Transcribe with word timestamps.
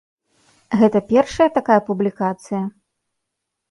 Гэта 0.79 1.03
першая 1.13 1.49
такая 1.61 1.79
публікацыя? 1.93 2.67